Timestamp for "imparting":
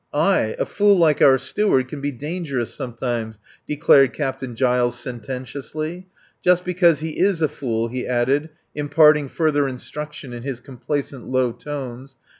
8.73-9.27